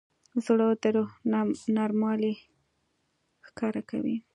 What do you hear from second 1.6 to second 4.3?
نرموالی ښکاره کوي.